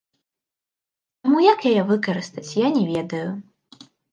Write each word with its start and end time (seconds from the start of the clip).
Таму 1.27 1.39
як 1.53 1.59
яе 1.73 1.83
выкарыстаць, 1.91 2.49
я 2.65 2.73
не 2.81 2.85
ведаю. 2.93 3.29